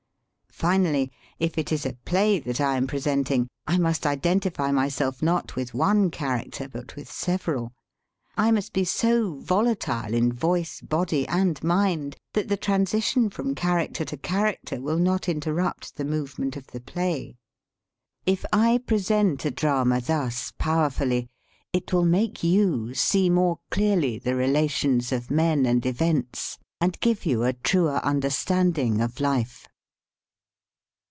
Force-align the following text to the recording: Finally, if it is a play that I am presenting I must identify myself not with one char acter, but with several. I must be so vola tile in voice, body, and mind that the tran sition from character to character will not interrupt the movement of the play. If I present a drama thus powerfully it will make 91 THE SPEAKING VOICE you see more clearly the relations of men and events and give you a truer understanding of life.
Finally, 0.53 1.11
if 1.39 1.57
it 1.57 1.71
is 1.71 1.87
a 1.87 1.93
play 2.05 2.37
that 2.39 2.61
I 2.61 2.77
am 2.77 2.85
presenting 2.85 3.47
I 3.65 3.79
must 3.79 4.05
identify 4.05 4.71
myself 4.71 5.23
not 5.23 5.55
with 5.55 5.73
one 5.73 6.11
char 6.11 6.37
acter, 6.37 6.71
but 6.71 6.95
with 6.95 7.11
several. 7.11 7.73
I 8.37 8.51
must 8.51 8.71
be 8.71 8.83
so 8.85 9.37
vola 9.39 9.73
tile 9.73 10.13
in 10.13 10.31
voice, 10.31 10.79
body, 10.81 11.27
and 11.27 11.63
mind 11.63 12.15
that 12.33 12.47
the 12.47 12.57
tran 12.59 12.81
sition 12.83 13.33
from 13.33 13.55
character 13.55 14.05
to 14.05 14.17
character 14.17 14.79
will 14.79 14.99
not 14.99 15.27
interrupt 15.27 15.95
the 15.95 16.05
movement 16.05 16.55
of 16.55 16.67
the 16.67 16.81
play. 16.81 17.39
If 18.27 18.45
I 18.53 18.81
present 18.85 19.43
a 19.45 19.49
drama 19.51 19.99
thus 19.99 20.53
powerfully 20.59 21.27
it 21.73 21.91
will 21.91 22.05
make 22.05 22.43
91 22.43 22.43
THE 22.43 22.45
SPEAKING 22.45 22.81
VOICE 22.87 22.89
you 22.91 22.93
see 22.93 23.29
more 23.31 23.59
clearly 23.71 24.19
the 24.19 24.35
relations 24.35 25.11
of 25.11 25.31
men 25.31 25.65
and 25.65 25.83
events 25.87 26.59
and 26.79 26.99
give 26.99 27.25
you 27.25 27.45
a 27.45 27.53
truer 27.53 27.95
understanding 28.05 29.01
of 29.01 29.19
life. 29.19 29.67